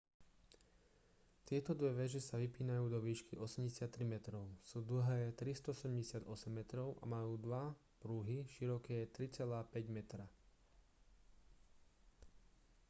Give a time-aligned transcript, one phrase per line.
[1.47, 6.25] tieto dve veže sa vypínajú do výšky 83 metrov sú dlhé 378
[6.59, 7.65] metrov a majú dva
[8.03, 9.61] pruhy široké 3,50
[9.97, 10.25] metra